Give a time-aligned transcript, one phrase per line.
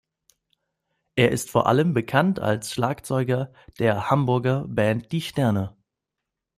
[1.15, 5.77] Er ist vor allem bekannt als Schlagzeuger der Hamburger Band Die Sterne.